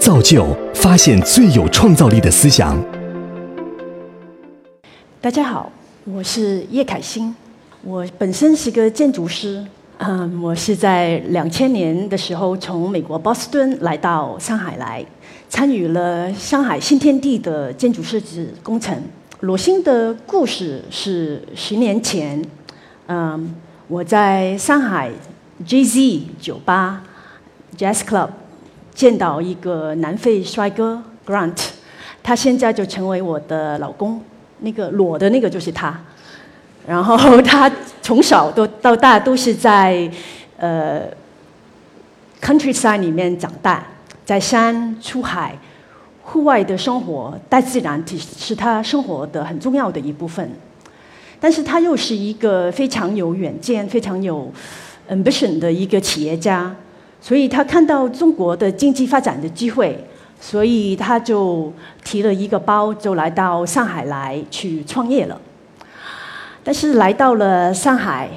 [0.00, 2.74] 造就发现最有创造力的思想。
[5.20, 5.70] 大家好，
[6.04, 7.36] 我是叶凯欣，
[7.82, 9.62] 我本身是个建筑师。
[9.98, 15.04] 嗯，我是在两千年的时候从美国波士顿来到上海来，
[15.50, 18.96] 参与了上海新天地的建筑设计工程。
[19.40, 22.42] 裸心的故事是十年前，
[23.08, 23.54] 嗯，
[23.86, 25.10] 我在上海
[25.66, 27.02] JZ 酒吧
[27.76, 28.30] Jazz Club
[28.94, 31.56] 见到一个南非帅哥 Grant，
[32.22, 34.20] 他现在就成为我的老公。
[34.62, 35.98] 那个裸的那个就是他。
[36.86, 37.70] 然后 他
[38.02, 40.10] 从小都到大都是在
[40.58, 41.02] 呃
[42.42, 43.82] countryside 里面长大，
[44.24, 45.56] 在山出海，
[46.22, 50.50] 户外的生活，大自然是他生活的很重要的一部分。
[51.40, 54.52] 但是他又是一个非常有远见、非常有
[55.10, 56.74] ambition 的一个企业家，
[57.20, 60.02] 所以他看到中国的经济发展的机会，
[60.40, 65.40] 所以他就提了一个包，就来到上海来去创业了。
[66.64, 68.28] 但是来到了上海，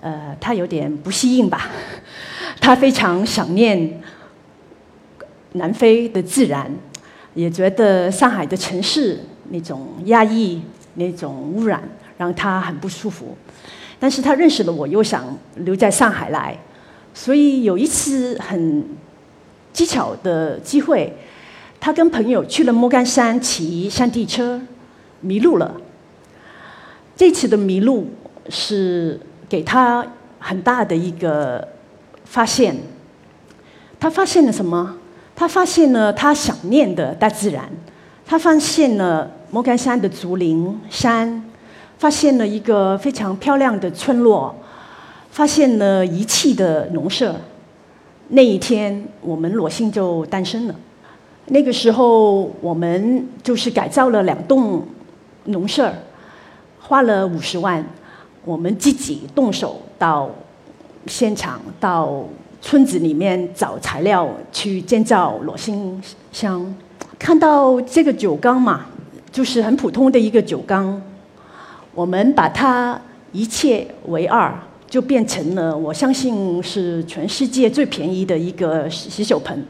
[0.00, 1.70] 呃，他有点不适应吧？
[2.60, 4.00] 他非常想念
[5.52, 6.70] 南非的自然，
[7.34, 10.62] 也觉得上海的城市那种压抑、
[10.94, 11.82] 那种污染
[12.16, 13.36] 让他很不舒服。
[13.98, 15.24] 但是他认识了我，又想
[15.56, 16.56] 留在上海来，
[17.14, 18.84] 所以有一次很
[19.72, 21.14] 技巧的机会，
[21.78, 24.60] 他跟朋友去了莫干山骑山地车，
[25.20, 25.74] 迷路了。
[27.16, 28.08] 这次的迷路
[28.48, 30.04] 是给他
[30.38, 31.68] 很大的一个
[32.24, 32.76] 发现。
[34.00, 34.96] 他发现了什么？
[35.36, 37.70] 他发现了他想念的大自然。
[38.24, 41.44] 他发现了莫干山的竹林山，
[41.98, 44.54] 发现了一个非常漂亮的村落，
[45.32, 47.34] 发现了遗弃的农舍。
[48.28, 50.74] 那一天，我们裸心就诞生了。
[51.46, 54.86] 那个时候，我们就是改造了两栋
[55.46, 55.92] 农舍。
[56.78, 57.82] 花了五十万，
[58.44, 60.28] 我们自己动手到
[61.06, 62.22] 现场，到
[62.60, 66.74] 村子里面找材料去建造裸心箱。
[67.18, 68.86] 看到这个酒缸嘛，
[69.30, 71.00] 就是很普通的一个酒缸，
[71.94, 73.00] 我们把它
[73.32, 74.52] 一切为二，
[74.92, 79.64] 就变成了我相信是全世界最便宜的一个洗手盆。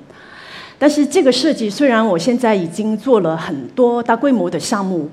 [0.80, 5.08] 但是这个设计虽然我现在已经做了很多大规模的项目。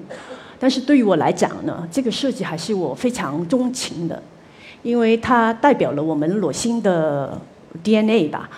[0.60, 4.22] 但是对于我来讲呢，这个设计还是我非常钟情的，
[4.82, 7.40] 因为它代表了我们裸心的
[7.84, 8.50] DNA 吧。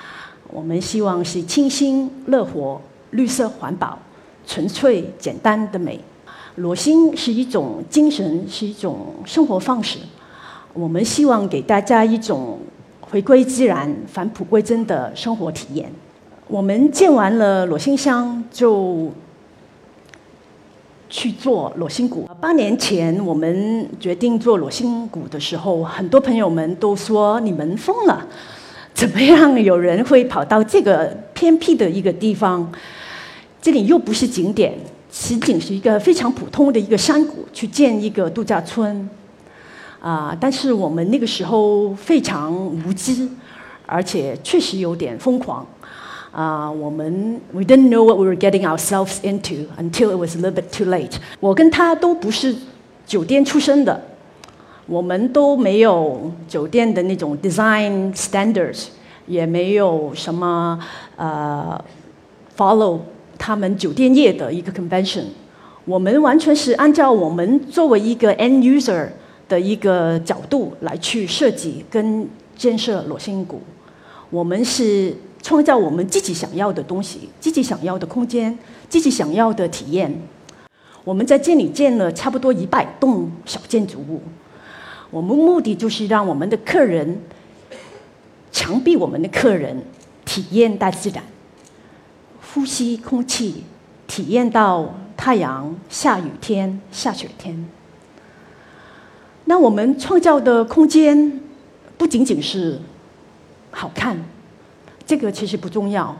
[0.47, 3.99] 我们希望是清新、乐活、绿色、环保、
[4.47, 5.99] 纯粹、简单的美。
[6.55, 9.99] 裸心是一种精神，是一种生活方式。
[10.73, 12.59] 我们希望给大家一种
[12.99, 15.91] 回归自然、返璞归真的生活体验。
[16.47, 19.11] 我们建完了裸心乡就。
[21.13, 22.25] 去做裸心谷。
[22.39, 28.25] 八年前我们决定做裸心谷的时候，很多朋友们都说你们疯了，
[28.93, 32.71] 怎么样有人会跑到这个偏僻的一个地方？
[33.61, 34.73] 这里又不是景点，
[35.11, 39.09] 实景是一个非常普通的一个山谷，去建一个度假村。
[40.01, 40.35] 啊！
[40.39, 42.51] 但是我们那个时候非常
[42.83, 43.29] 无知，
[43.85, 45.65] 而且确实有点疯狂。
[46.31, 50.63] 啊，我们 we didn't know what we were getting ourselves into until it was a little bit
[50.71, 51.17] too late。
[51.39, 52.55] 我跟他都不是
[53.05, 54.01] 酒店出身的，
[54.87, 58.87] 我们都没有酒店的那种 design standards，
[59.27, 60.79] 也没有什么
[61.17, 61.79] 呃
[62.57, 62.99] follow
[63.37, 65.25] 他们酒店业的一个 convention。
[65.83, 69.09] 我们完全是按照我们作为一个 end user
[69.51, 73.61] 的一个角度来去设计跟建设裸心谷。
[74.29, 75.13] 我们是。
[75.43, 78.55] 创造我们自己想要的东西，自己想要的空间，
[78.87, 80.21] 自己想要的体验。
[81.03, 84.21] 我们在这里建了差不多一百栋小建筑物。
[85.09, 87.19] 我们目的就是让我们的客人，
[88.51, 89.83] 强逼我们的客人
[90.23, 91.23] 体验大自然，
[92.53, 93.63] 呼吸空气，
[94.05, 97.67] 体验到太阳、下雨天、下雪天。
[99.51, 101.41] 那我们创造的空间
[101.97, 102.79] 不仅仅是
[103.69, 104.17] 好看。
[105.05, 106.15] 这个其实不重要，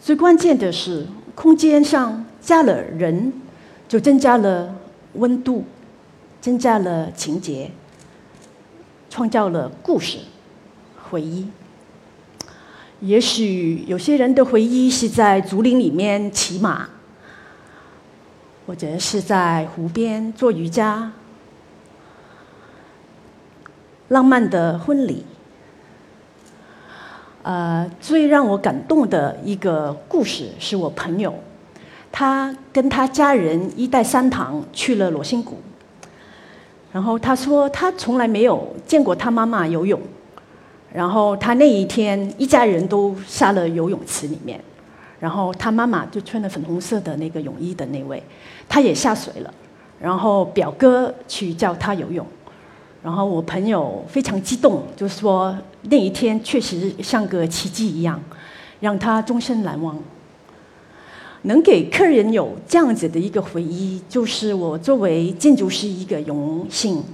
[0.00, 3.30] 最关键的是空间上加了人，
[3.86, 4.74] 就增加了
[5.12, 5.66] 温度，
[6.40, 7.70] 增加了情节，
[9.10, 10.16] 创造了故事、
[11.10, 11.46] 回忆。
[13.00, 16.88] 也许有些人的回忆是在竹林里面骑马，
[18.66, 21.12] 或者是在湖边做瑜伽，
[24.14, 25.26] 浪漫的婚礼。
[27.42, 31.34] 呃，最让我感动的一个故事是我朋友，
[32.12, 35.56] 他跟他家人一带三堂去了罗星谷，
[36.92, 40.00] 然后他说他从来没有见过他妈妈游泳，
[40.92, 44.60] 然后他那一天一家人都下了游泳池里面，
[45.18, 48.22] 然后他妈妈就穿了粉红色的那个泳衣的那位，
[48.68, 49.52] 他也下水了，
[50.00, 52.24] 然后表哥去教他游泳。
[53.04, 55.54] 然后我朋友非常激动，就说
[55.90, 58.18] 那一天确实像个奇迹一样，
[58.80, 59.98] 让他终身难忘。
[61.42, 67.04] 能给客人有这样子的一个回忆，就是我作为建筑师一个荣幸。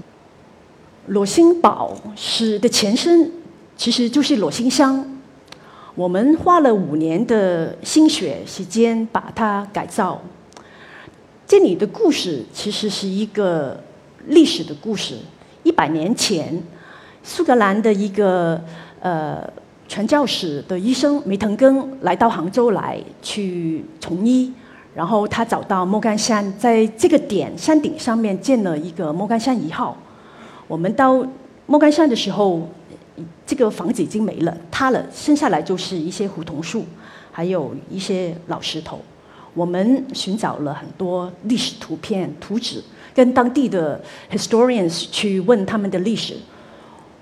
[1.08, 3.32] 裸心堡是的前身，
[3.76, 5.18] 其实就是裸心乡。
[5.96, 10.22] 我们花了五年的心血时间把它改造。
[11.48, 13.82] 这里的故事其实是一个
[14.28, 15.16] 历史的故事。
[15.62, 16.62] 一百年前，
[17.22, 18.60] 苏格兰的一个
[19.00, 19.42] 呃
[19.88, 24.52] 传教士的医生梅腾根来到杭州来去从医，
[24.94, 29.96] 然后他找到莫干山，在这个点山顶上面建了一个莫干山一号。
[30.66, 31.26] 我们到
[31.66, 32.68] 莫干山的时候，
[33.44, 36.84] 这个房子已经没了，塌了，剩下来就是一些梧桐树，
[37.30, 39.00] 还有一些老石头。
[39.54, 42.82] 我们寻找了很多历史图片、图纸。
[43.12, 44.00] 跟当地的
[44.30, 46.36] historians 去问他们的历史，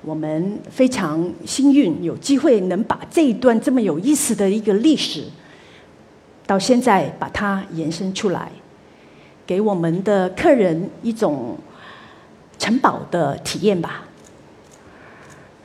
[0.03, 5.25] 我们非常幸运有机会能把这一段这么有意思的一个历史，
[6.47, 8.53] 到现在把它延伸出来，
[9.47, 11.57] 给我们的客人一种
[12.59, 14.05] 城堡的体验吧。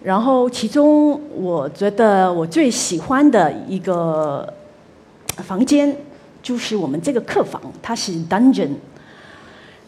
[0.02, 4.52] 然后其中我觉得我最喜欢的一个
[5.38, 5.96] 房间
[6.44, 8.70] 就是我们这个客房，它是 dungeon。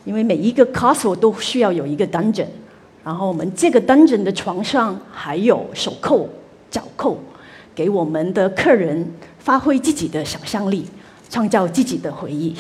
[0.06, 2.46] 因为每一个 castle 都需要有一个 dungeon，
[3.04, 6.30] 然后我们这个 dungeon 的床上还有手扣、
[6.70, 7.18] 脚扣，
[7.74, 10.86] 给我们的客人发挥自己的想象力，
[11.28, 12.56] 创造自己的回忆。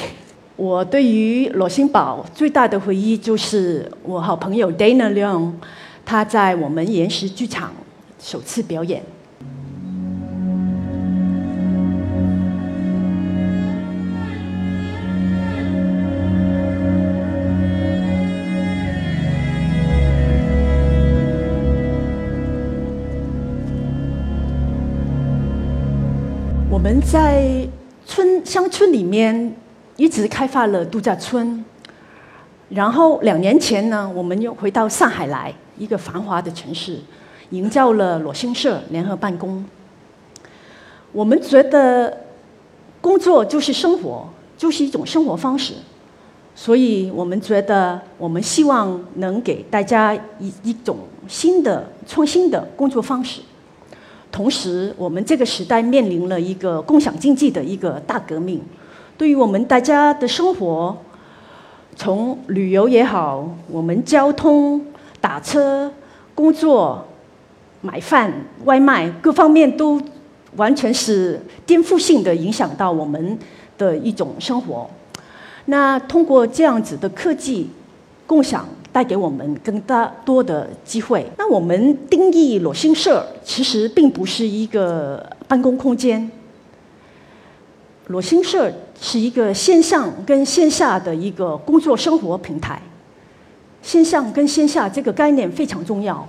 [0.55, 5.51] 我对于罗新堡最大的回忆就是我好朋友 Dana Leon，
[6.03, 7.71] 他在我们岩石剧场
[8.19, 9.03] 首次表演。
[26.75, 27.65] 我们在
[28.05, 29.55] 村乡村里面
[29.95, 31.63] 一直开发了度假村，
[32.67, 36.99] 然后两年前呢，我们又回到上海来，一个繁华的城市，
[37.51, 39.63] 营造了裸心社联合办公。
[41.13, 42.25] 我们觉得
[42.99, 45.75] 工作就是生活，就是一种生活方式，
[46.53, 53.39] 所以我们觉得我们希望能给大家一一种新的创新的工作方式。
[54.35, 58.61] 同时，我们这个时代面临了一个共享经济的一个大革命，
[59.17, 60.97] 对于我们大家的生活，
[61.95, 64.85] 从旅游也好，我们交通、
[65.21, 65.89] 打车、
[66.35, 67.07] 工作、
[67.79, 68.29] 买饭、
[68.65, 70.01] 外卖各方面都
[70.57, 73.39] 完全是颠覆性的影响到我们
[73.77, 74.89] 的一种生活。
[75.67, 77.69] 那通过这样子的科技
[78.27, 78.67] 共享。
[78.95, 81.29] 带给我们更大多的机会。
[81.37, 86.31] 那我们定义裸心社，其实并不是一个办公空间。
[88.07, 88.71] 裸心社
[89.01, 92.81] 是一个线上跟线下的一个工作生活平台。
[93.81, 96.25] 线上跟线下这个概念非常重要。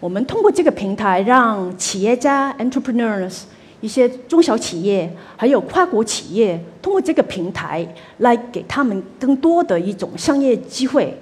[0.00, 3.42] 我们通过这个平台，让企业家 （entrepreneurs）、
[3.82, 7.86] 一些中小企业，还有跨国企业，通过这个平台
[8.18, 11.14] 来给他们更多的一种商业机会。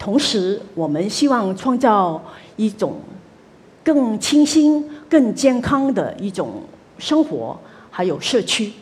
[0.00, 2.24] 同时，我们希望创造
[2.56, 2.96] 一种
[3.84, 6.62] 更清新、更健康的一种
[6.98, 8.72] 生活，还有社区。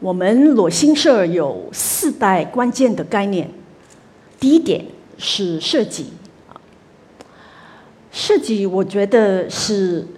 [0.00, 3.50] 我们裸心社有四代关键的概念。
[4.40, 4.86] 第一点
[5.18, 6.14] 是设计，
[8.10, 10.08] 设计我觉得是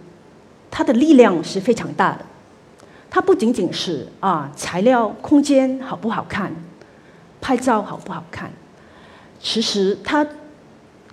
[0.70, 2.24] 它的力量是非常大的。
[3.10, 6.54] 它不仅仅是啊材料、空间好不好看。
[7.42, 8.50] 拍照好不好看？
[9.38, 10.24] 其实它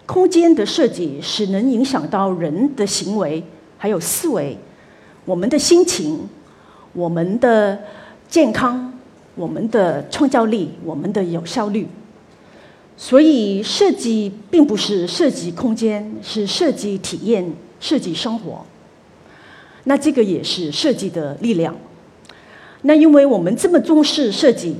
[0.05, 3.43] 空间的设计是能影响到人的行为，
[3.75, 4.55] 还有思维，
[5.25, 6.29] 我们的心情，
[6.93, 7.79] 我们的
[8.27, 8.93] 健康，
[9.33, 11.87] 我们的创造力，我们的有效率。
[12.95, 18.63] 所以设计并不是设计空间，是设计体验，设计生活。
[19.85, 21.75] 那这个也是设计的力量。
[22.83, 24.75] 那因为我们这么重视设计。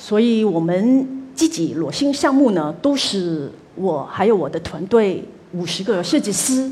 [0.00, 6.70] 所以我们自己裸心项目呢，都是我还有我的团队五十个设计师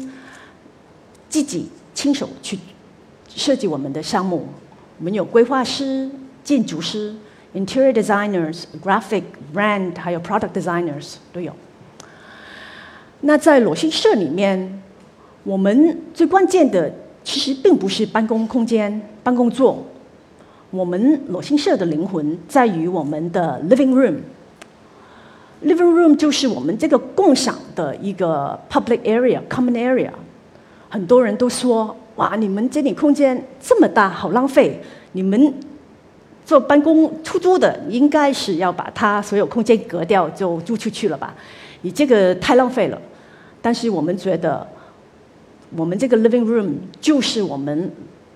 [1.29, 2.59] 自己亲手去
[3.29, 4.49] 设计我们的项目。
[4.99, 6.11] 我们有规划师、
[6.43, 7.15] 建筑师、
[7.55, 11.53] interior designers、graphic brand，还有 product designers 都有。
[13.21, 14.83] 那在裸心社里面，
[15.45, 16.91] 我们最关键的
[17.23, 19.85] 其实并不是办公空间、办公桌。
[20.71, 24.17] 我们裸心社的灵魂在于我们的 living room。
[25.65, 30.11] living room 就是我们这个共享的一个 public area、common area。
[30.91, 34.79] 很多人都说：“哇，你们这里空间这么大，好浪费！
[35.13, 35.55] 你们
[36.45, 41.35] 做办公出租的，应该是要把它所有空间隔掉，就租出去了吧？
[41.81, 43.01] 你这个太浪费了。”
[43.63, 44.67] 但是我们觉得，
[45.75, 47.91] 我们这个 living room 就是我们。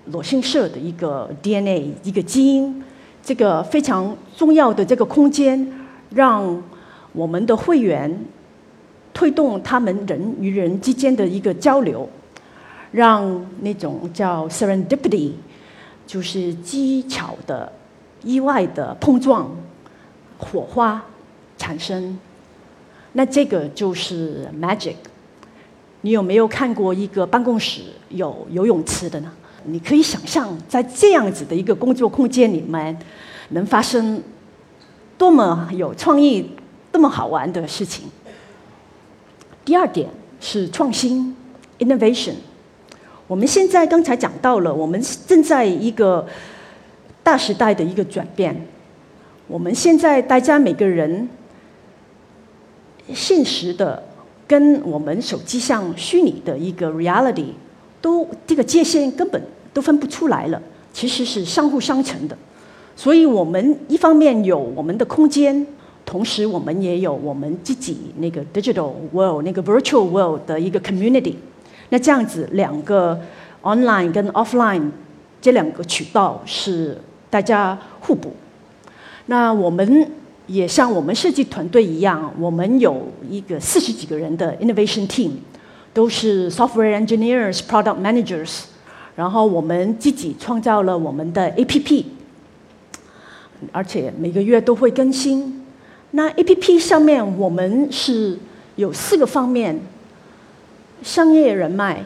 [0.07, 2.83] 裸心社的一个 DNA，一个基因，
[3.23, 5.71] 这个非常重要的这个空间，
[6.09, 6.61] 让
[7.13, 8.25] 我们的会员
[9.13, 12.09] 推动他们人与人之间的一个交流，
[12.91, 15.31] 让那种叫 serendipity，
[16.05, 17.71] 就是机巧的、
[18.23, 19.49] 意外的碰撞、
[20.37, 21.01] 火花
[21.57, 22.19] 产生。
[23.13, 24.95] 那这个就是 magic。
[26.01, 29.31] 你有没有看过一个办公室有游泳池的呢？
[29.65, 32.97] 你可以想象，在这样子的一个工作空间里面，
[33.49, 34.21] 能发生
[35.17, 36.51] 多么有创意、
[36.91, 38.05] 多么好玩的事情。
[39.63, 40.09] 第二点
[40.41, 41.35] 是创新
[41.79, 42.33] （innovation）。
[43.27, 46.27] 我们现在刚才讲到了，我们正在一个
[47.23, 48.67] 大时代的一个转变。
[49.47, 51.29] 我们现在大家每个人
[53.13, 54.03] 现实的
[54.45, 57.53] 跟我们手机上虚拟的一个 reality。
[58.03, 59.41] 都这个界限根本
[59.73, 62.37] 都分不出来了，其实是相互相成的。
[62.97, 65.65] 所以我们一方面有我们的空间，
[66.05, 71.35] 同时我们也有我们自己那个 digital world、那个 virtual world 的一个 community。
[71.91, 73.17] 那这样子，两个
[73.61, 74.91] online 跟 offline
[75.41, 76.97] 这两个渠道是
[77.29, 78.33] 大家互补。
[79.27, 80.11] 那我们
[80.47, 85.31] 也像我们设计团队一样，我们有一个四十几个人的 innovation team。
[85.93, 88.61] 都是 software engineers、product managers，
[89.15, 92.05] 然后我们自己创造了我们的 APP，
[93.71, 95.63] 而且每个月都会更新。
[96.11, 98.37] 那 APP 上面我们是
[98.75, 99.79] 有四个方面：
[101.01, 102.03] 商业人脉，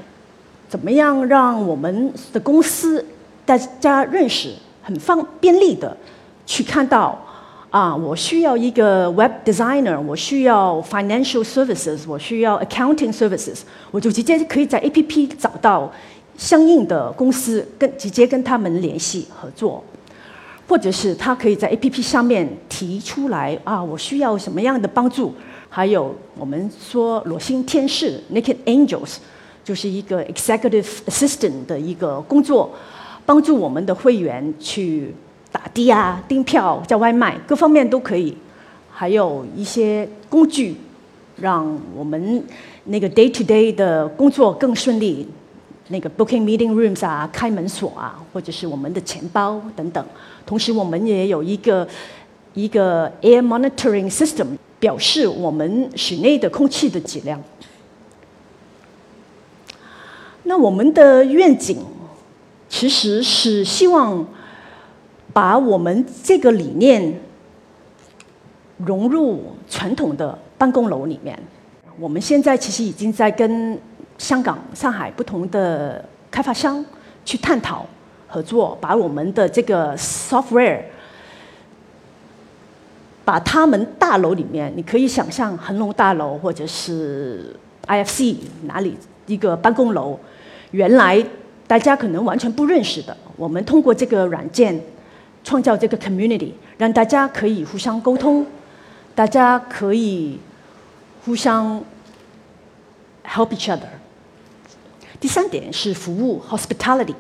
[0.67, 3.06] 怎么样让我们的公司
[3.46, 4.53] 大家认识，
[4.84, 5.96] 很方便利的
[6.46, 7.24] 去看到。
[7.69, 13.59] 啊，我需要一个 web designer，我需要 financial services，我需要 accounting services，
[13.91, 15.91] 我就直接可以在 A P P 找到
[16.38, 19.83] 相应的公司，跟直接跟他们联系合作，
[20.65, 25.33] 或者是他可以在 A P P 上面提出来啊，我需要什么样的帮助？
[25.67, 29.17] 还有我们说裸心天使 naked angels，
[29.65, 32.71] 就是一个 executive assistant 的一个工作，
[33.25, 35.13] 帮助我们的会员去。
[35.51, 38.35] 打的啊，订票、叫外卖，各方面都可以。
[38.91, 40.75] 还有一些工具，
[41.39, 42.43] 让我们
[42.85, 45.27] 那个 day to day 的工作更顺利。
[45.89, 50.05] 那个 booking meeting rooms 啊，开门锁啊，或者是我们的钱包等等。
[50.45, 51.87] 同时，我们也有一个
[52.53, 54.47] 一个 air monitoring system，
[54.79, 57.41] 表示我们室内的空气的质量。
[60.43, 61.77] 那我们的愿景
[62.67, 64.27] 其实是希望。
[65.38, 67.13] 把我们这个理念
[68.77, 69.39] 融入
[69.70, 71.38] 传统的办公楼里面。
[72.00, 73.79] 我们现在其实已经在跟
[74.17, 76.84] 香港、上海不同的开发商
[77.24, 77.86] 去探讨
[78.27, 80.82] 合作，把我们的这个 software，
[83.24, 90.20] 把他们大楼里面，你可以想象恒隆大楼或者是 IFC 哪里一个办公楼，
[90.72, 91.24] 原来
[91.67, 94.82] 大家可能完全不认识的，我们通过这个软件。
[95.47, 98.45] 创造这个 community，让大家可以互相沟通，
[99.15, 100.37] 大家可以
[101.23, 101.81] 互相
[103.23, 103.87] help each other。
[105.21, 107.15] 第三点是服务 hospitality。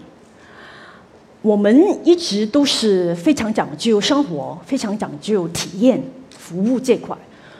[1.41, 6.03] 我们一直都是非常讲究生活，非常讲究体验
[6.37, 7.15] 服务这块，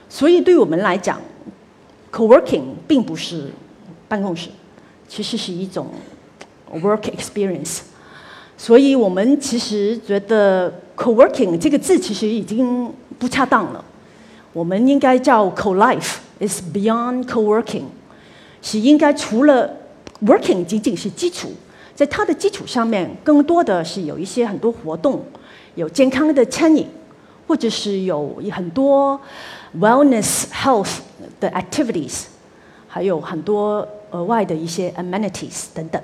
[0.09, 1.21] 所以对我们来讲
[2.12, 3.53] ，co-working 并不是
[4.09, 4.50] 办公室，
[5.07, 5.88] 其实是一种
[6.74, 7.83] work experience。
[8.58, 13.86] 所以我们其实觉得 co-working 这个字其实已经不恰当了，
[14.52, 17.84] 我们应该叫 co-life，is beyond co-working，
[18.62, 19.72] 是应该除了
[20.26, 21.50] working 仅仅是基础，
[21.94, 25.24] 在它的基础上面，更多的是有一些很多活动，
[25.76, 26.88] 有健康的餐饮，
[27.48, 29.20] 或者是有很多
[29.80, 30.98] wellness health
[31.40, 32.24] 的 activities，
[32.88, 36.02] 还有很多额外的一些 amenities 等等，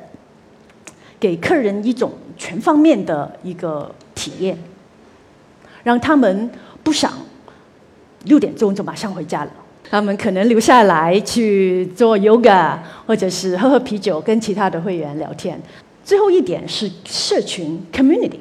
[1.20, 2.12] 给客人一种
[2.44, 4.58] 全方面的一个体验，
[5.82, 6.52] 让他们
[6.84, 7.10] 不想
[8.26, 9.52] 六点钟就马上回家了。
[9.90, 15.58] 他们可能留下来去做 yoga，或者是喝喝啤酒，跟其他的会员聊天。
[16.04, 18.40] 最后一点是社群 community，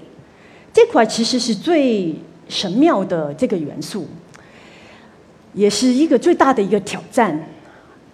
[0.73, 2.13] 这块其实是最
[2.49, 4.09] 神妙的这个元素，
[5.55, 7.49] 也是一个最大的一个挑战。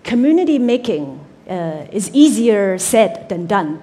[0.04, 1.06] Community making，
[1.46, 3.76] 呃，is easier said than done。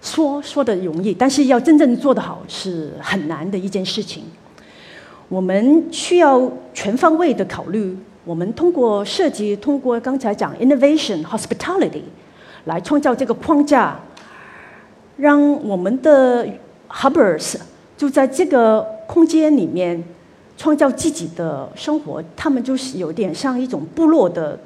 [0.00, 4.24] 说说的容易，但是要真正做得好是很难的一件事情。
[5.28, 7.96] 我们需要全方位的考虑。
[8.24, 12.02] 我们通过设计，通过刚才讲 innovation hospitality，
[12.66, 13.98] 来创造这个框架，
[15.16, 16.46] 让我们的
[16.88, 17.56] hubbers
[17.96, 20.04] 就在这个空间里面
[20.56, 22.22] 创造自己的生活。
[22.36, 24.58] 他们就是有点像一种部落的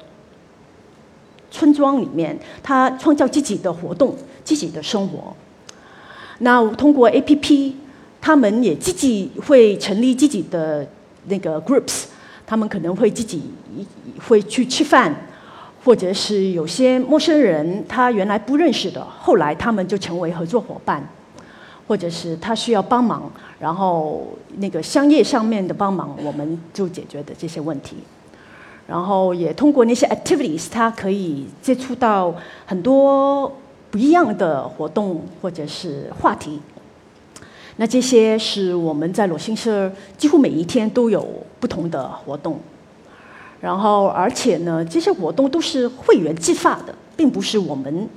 [1.49, 4.13] 村庄里面，他创造自己的活动、
[4.45, 5.35] 自己的生活。
[6.39, 7.73] 那通过 APP，
[8.21, 10.87] 他们也自己会成立自己的
[11.27, 12.05] 那个 groups。
[12.47, 13.41] 他们可能会自己
[14.27, 15.11] 会去吃饭，
[15.83, 21.09] 或者是有些陌生人他原来不认识的，后来他们就成为合作伙伴，
[21.87, 27.95] 或者是他需要帮忙，然后那个商业上面的帮忙，我们就解决的这些问题。
[28.85, 32.35] 然后也通过那些 activities，他可以接触到
[32.67, 33.51] 很多
[33.95, 36.59] 不一样的活动或者是话题。
[37.77, 41.25] 那这些是我们在裸心社几乎每一天都有
[41.61, 42.59] 不同的活动，
[43.61, 48.09] 然后而且呢，这些活动都是会员自发的，并不是我们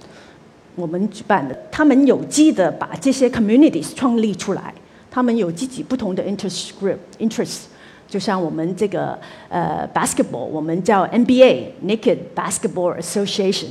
[0.75, 1.57] 我们举办的。
[1.71, 4.75] 他们有机的把这些 communities 创立出来，
[5.09, 7.67] 他们有自己不同的 interest group interest，
[8.09, 9.17] 就像我们这个
[9.49, 13.69] 呃 basketball，我们叫 NBA Naked Basketball Association，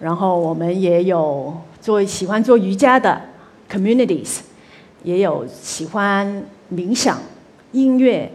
[0.00, 3.20] 然后我们也有做喜欢做瑜伽的
[3.70, 4.40] communities。
[5.04, 6.44] 也有喜欢
[6.74, 7.18] 冥想、
[7.70, 8.30] 音乐、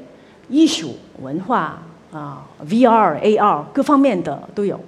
[0.48, 4.80] 艺术、文化啊，VR、AR 各方面的都有。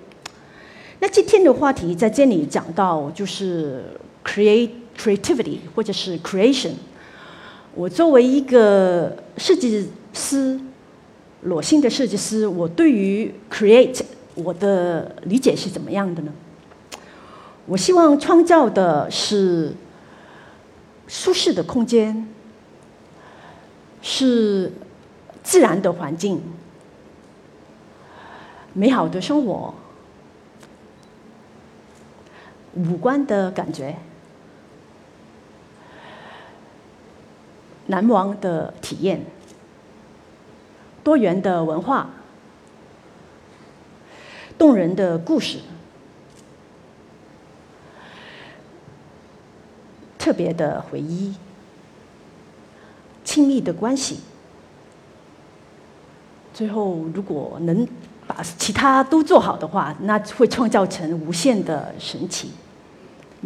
[1.00, 3.84] 那今天的话题在这里讲到就是
[4.24, 6.72] create creativity 或者是 creation。
[7.76, 10.58] 我作为一个设计师，
[11.42, 14.00] 裸心的设计师，我对于 create
[14.34, 16.32] 我的理解是怎么样的呢？
[17.68, 19.76] 我希望创造的是。
[21.08, 22.28] 舒适的空间，
[24.02, 24.74] 是
[25.44, 26.42] 自然的环境，
[28.74, 29.76] 美好的生活，
[32.74, 33.98] 五官的感觉，
[37.86, 39.24] 难忘的体验，
[41.04, 42.10] 多元的文化，
[44.58, 45.60] 动人的故事。
[50.26, 51.36] 特别的回忆，
[53.24, 54.22] 亲密的关系，
[56.52, 57.88] 最后如果能
[58.26, 62.54] 把其他都做好的话，那会创造成无限的神奇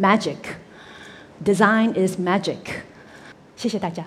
[0.00, 2.56] ，magic，design is magic。
[3.56, 4.06] 谢谢大家。